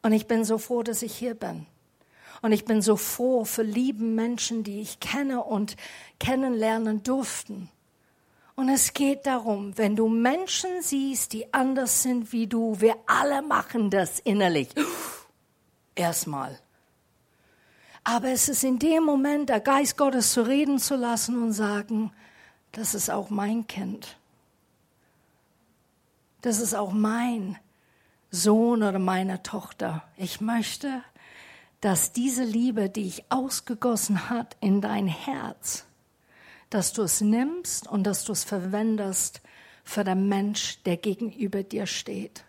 [0.02, 1.66] Und ich bin so froh, dass ich hier bin.
[2.42, 5.76] Und ich bin so froh für lieben Menschen, die ich kenne und
[6.20, 7.70] kennenlernen durften.
[8.56, 13.42] Und es geht darum, wenn du Menschen siehst, die anders sind wie du, wir alle
[13.42, 14.70] machen das innerlich.
[15.96, 16.60] Erstmal.
[18.10, 22.14] Aber es ist in dem Moment, der Geist Gottes zu reden zu lassen und sagen,
[22.72, 24.16] das ist auch mein Kind.
[26.42, 27.58] Das ist auch mein
[28.32, 30.08] Sohn oder meine Tochter.
[30.16, 31.04] Ich möchte,
[31.82, 35.86] dass diese Liebe, die ich ausgegossen hat in dein Herz,
[36.70, 39.42] dass du es nimmst und dass du es verwendest
[39.84, 42.46] für den Mensch, der gegenüber dir steht.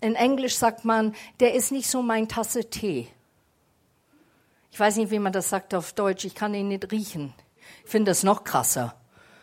[0.00, 3.08] In Englisch sagt man, der ist nicht so mein Tasse Tee.
[4.74, 6.24] Ich weiß nicht, wie man das sagt auf Deutsch.
[6.24, 7.32] Ich kann ihn nicht riechen.
[7.84, 8.96] Ich finde das noch krasser.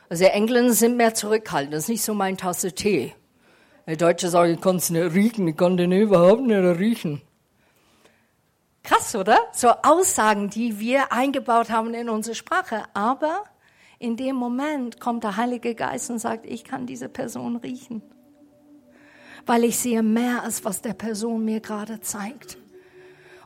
[0.09, 1.73] Also Engländer sind mehr zurückhaltend.
[1.73, 3.15] Das ist nicht so mein Tasse Tee.
[3.87, 5.47] Die Deutsche sagen, ich kann es nicht riechen.
[5.47, 7.21] Ich kann den überhaupt nicht riechen.
[8.83, 9.37] Krass, oder?
[9.53, 12.83] So Aussagen, die wir eingebaut haben in unsere Sprache.
[12.93, 13.45] Aber
[13.99, 18.01] in dem Moment kommt der Heilige Geist und sagt, ich kann diese Person riechen.
[19.45, 22.57] Weil ich sehe mehr, als was der Person mir gerade zeigt.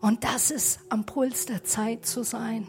[0.05, 2.67] Und das ist am Puls der Zeit zu sein.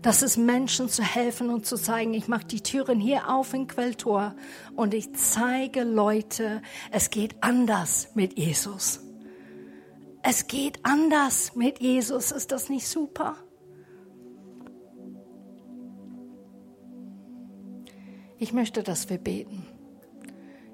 [0.00, 3.66] Das ist Menschen zu helfen und zu zeigen, ich mache die Türen hier auf in
[3.66, 4.34] Quelltor
[4.74, 9.00] und ich zeige Leute, es geht anders mit Jesus.
[10.22, 12.32] Es geht anders mit Jesus.
[12.32, 13.36] Ist das nicht super?
[18.38, 19.66] Ich möchte, dass wir beten.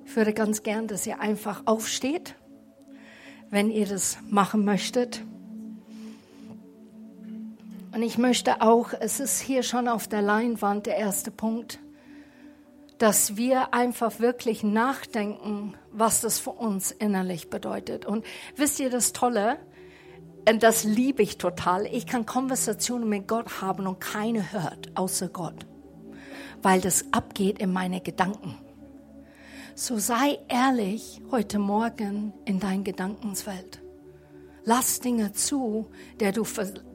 [0.04, 2.36] Ich würde ganz gern, dass ihr einfach aufsteht,
[3.50, 5.24] wenn ihr das machen möchtet.
[7.94, 11.78] Und ich möchte auch, es ist hier schon auf der Leinwand der erste Punkt,
[12.98, 18.04] dass wir einfach wirklich nachdenken, was das für uns innerlich bedeutet.
[18.04, 18.24] Und
[18.56, 19.58] wisst ihr das Tolle?
[20.48, 21.86] Und das liebe ich total.
[21.86, 25.64] Ich kann Konversationen mit Gott haben und keine hört außer Gott,
[26.62, 28.56] weil das abgeht in meine Gedanken.
[29.76, 33.80] So sei ehrlich heute Morgen in dein Gedankenswelt.
[34.64, 36.42] Lass Dinge zu, der du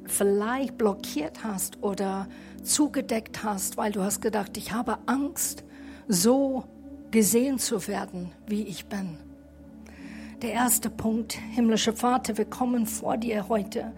[0.09, 2.27] vielleicht blockiert hast oder
[2.63, 5.63] zugedeckt hast, weil du hast gedacht, ich habe Angst,
[6.07, 6.63] so
[7.11, 9.17] gesehen zu werden, wie ich bin.
[10.41, 13.91] Der erste Punkt, himmlischer Vater, wir kommen vor dir heute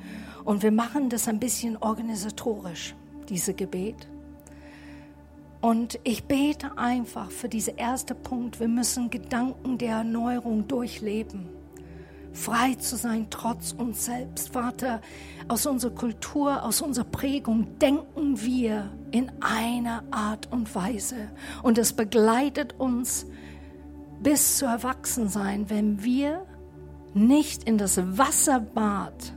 [0.44, 2.96] und wir machen das ein bisschen organisatorisch,
[3.30, 4.08] diese Gebet.
[5.62, 11.61] Und ich bete einfach für diesen ersten Punkt, wir müssen Gedanken der Erneuerung durchleben
[12.34, 14.50] frei zu sein trotz uns selbst.
[14.50, 15.02] Vater,
[15.48, 21.30] aus unserer Kultur, aus unserer Prägung denken wir in einer Art und Weise.
[21.64, 23.26] Und es begleitet uns
[24.22, 26.46] bis zu Erwachsensein, wenn wir
[27.14, 29.34] nicht in das Wasserbad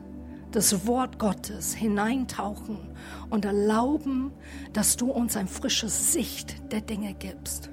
[0.55, 2.79] des Wort Gottes hineintauchen
[3.31, 4.33] und erlauben,
[4.73, 7.71] dass du uns ein frisches Sicht der Dinge gibst.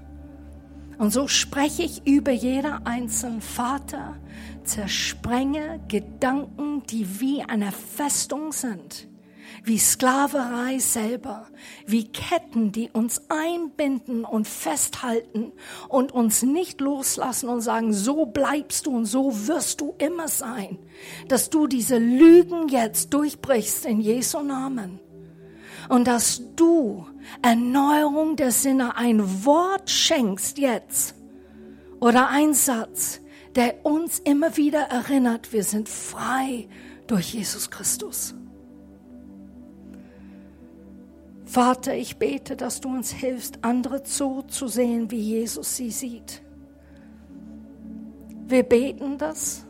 [0.98, 4.18] Und so spreche ich über jeder einzelnen Vater,
[4.64, 9.08] zersprenge Gedanken, die wie eine Festung sind,
[9.64, 11.48] wie Sklaverei selber,
[11.86, 15.52] wie Ketten, die uns einbinden und festhalten
[15.90, 20.80] und uns nicht loslassen und sagen, so bleibst du und so wirst du immer sein,
[21.28, 25.00] dass du diese Lügen jetzt durchbrichst in Jesu Namen.
[25.90, 27.06] Und dass du
[27.42, 31.16] Erneuerung der Sinne ein Wort schenkst jetzt
[32.00, 33.22] oder ein Satz,
[33.56, 36.68] der uns immer wieder erinnert, wir sind frei
[37.08, 38.34] durch Jesus Christus.
[41.46, 46.42] Vater, ich bete, dass du uns hilfst, andere so zu sehen, wie Jesus sie sieht.
[48.48, 49.66] Wir beten das,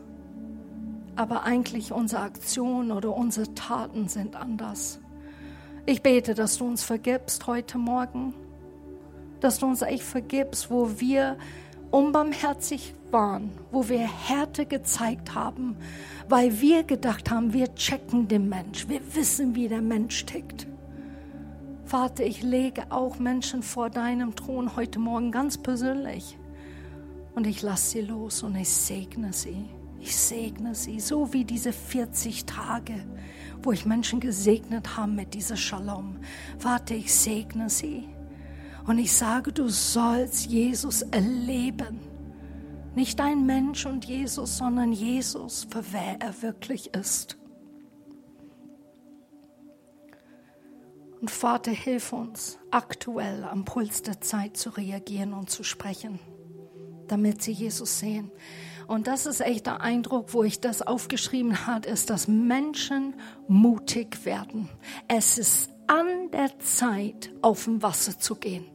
[1.16, 5.00] aber eigentlich unsere Aktionen oder unsere Taten sind anders.
[5.84, 8.32] Ich bete, dass du uns vergibst heute Morgen,
[9.40, 11.36] dass du uns echt vergibst, wo wir
[11.92, 15.76] unbarmherzig waren, wo wir Härte gezeigt haben,
[16.28, 20.66] weil wir gedacht haben, wir checken den Mensch, wir wissen, wie der Mensch tickt.
[21.84, 26.38] Vater, ich lege auch Menschen vor deinem Thron heute Morgen ganz persönlich
[27.34, 29.68] und ich lasse sie los und ich segne sie.
[30.00, 33.04] Ich segne sie, so wie diese 40 Tage,
[33.62, 36.16] wo ich Menschen gesegnet habe mit dieser Shalom.
[36.58, 38.08] Vater, ich segne sie.
[38.86, 42.00] Und ich sage, du sollst Jesus erleben.
[42.94, 47.38] Nicht ein Mensch und Jesus, sondern Jesus, für wer er wirklich ist.
[51.20, 56.18] Und Vater, hilf uns, aktuell am Puls der Zeit zu reagieren und zu sprechen,
[57.06, 58.32] damit sie Jesus sehen.
[58.88, 63.14] Und das ist echt der Eindruck, wo ich das aufgeschrieben habe, ist, dass Menschen
[63.46, 64.68] mutig werden.
[65.06, 68.71] Es ist an der Zeit, auf dem Wasser zu gehen.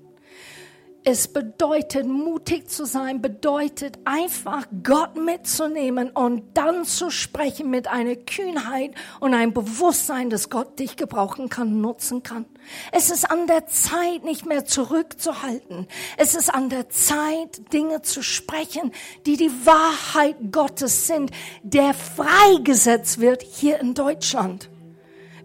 [1.10, 8.18] Es bedeutet, mutig zu sein, bedeutet einfach Gott mitzunehmen und dann zu sprechen mit einer
[8.18, 12.46] Kühnheit und einem Bewusstsein, dass Gott dich gebrauchen kann, nutzen kann.
[12.92, 15.88] Es ist an der Zeit, nicht mehr zurückzuhalten.
[16.18, 18.92] Es ist an der Zeit, Dinge zu sprechen,
[19.26, 21.32] die die Wahrheit Gottes sind,
[21.64, 24.70] der freigesetzt wird hier in Deutschland.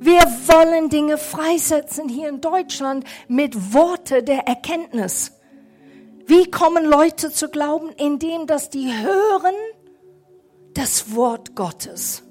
[0.00, 5.30] Wir wollen Dinge freisetzen hier in Deutschland mit Worte der Erkenntnis.
[6.26, 7.90] Wie kommen Leute zu glauben?
[7.96, 9.54] Indem, dass die hören
[10.74, 12.22] das Wort Gottes.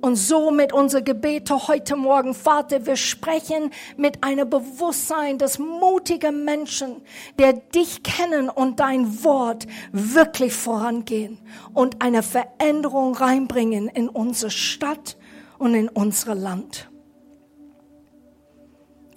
[0.00, 6.30] Und so mit unser Gebete heute Morgen, Vater, wir sprechen mit einem Bewusstsein, dass mutige
[6.30, 7.00] Menschen,
[7.38, 11.38] der dich kennen und dein Wort wirklich vorangehen
[11.72, 15.16] und eine Veränderung reinbringen in unsere Stadt
[15.56, 16.90] und in unser Land.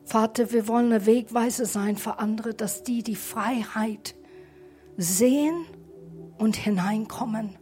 [0.07, 4.15] Vater, wir wollen eine Wegweise sein für andere, dass die die Freiheit
[4.95, 5.65] sehen
[6.37, 7.57] und hineinkommen.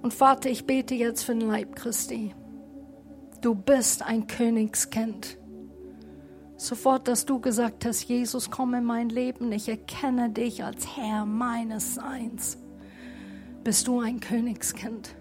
[0.00, 2.34] Und Vater, ich bete jetzt für den Leib Christi.
[3.42, 5.36] Du bist ein Königskind.
[6.56, 11.26] Sofort, dass du gesagt hast, Jesus, komm in mein Leben, ich erkenne dich als Herr
[11.26, 12.56] meines Seins,
[13.64, 15.14] bist du ein Königskind.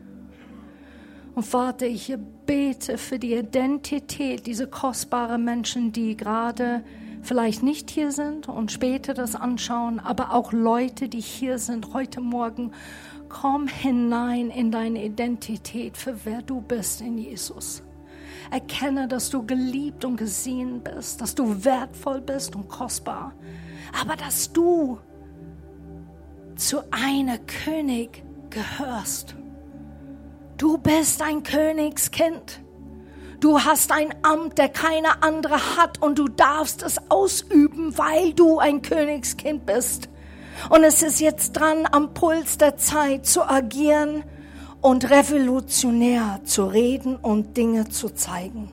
[1.36, 2.16] Und Vater, ich
[2.46, 6.84] bete für die Identität dieser kostbaren Menschen, die gerade
[7.24, 12.22] vielleicht nicht hier sind und später das anschauen, aber auch Leute, die hier sind heute
[12.22, 12.72] Morgen.
[13.30, 17.82] Komm hinein in deine Identität, für wer du bist in Jesus.
[18.52, 23.34] Erkenne, dass du geliebt und gesehen bist, dass du wertvoll bist und kostbar,
[24.00, 25.00] aber dass du
[26.56, 29.36] zu einer König gehörst.
[30.58, 32.62] Du bist ein Königskind.
[33.40, 38.60] Du hast ein Amt, der keine andere hat und du darfst es ausüben, weil du
[38.60, 40.08] ein Königskind bist.
[40.70, 44.24] Und es ist jetzt dran, am Puls der Zeit zu agieren
[44.82, 48.72] und revolutionär zu reden und Dinge zu zeigen.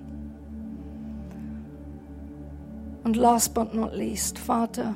[3.03, 4.95] Und last but not least, Vater,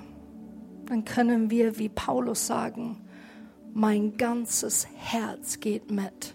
[0.86, 2.98] dann können wir wie Paulus sagen,
[3.72, 6.33] mein ganzes Herz geht mit.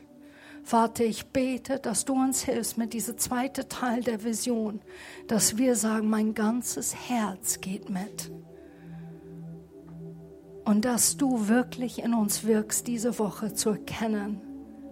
[0.69, 4.81] Vater, ich bete, dass du uns hilfst mit diesem zweiten Teil der Vision,
[5.25, 8.31] dass wir sagen, mein ganzes Herz geht mit.
[10.65, 14.41] Und dass du wirklich in uns wirkst, diese Woche zu erkennen,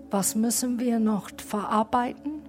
[0.09, 2.41] was müssen wir noch verarbeiten,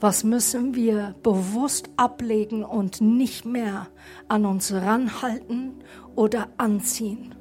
[0.00, 3.88] was müssen wir bewusst ablegen und nicht mehr
[4.26, 5.74] an uns ranhalten
[6.16, 7.34] oder anziehen.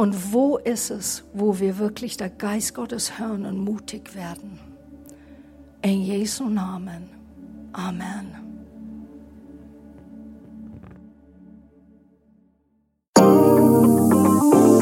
[0.00, 4.58] Und wo ist es, wo wir wirklich der Geist Gottes hören und mutig werden?
[5.82, 7.10] In Jesu Namen.
[7.74, 8.34] Amen.
[13.18, 14.80] Musik